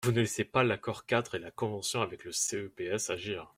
[0.03, 3.47] Vous ne laissez pas l’accord-cadre et la convention avec le CEPS agir.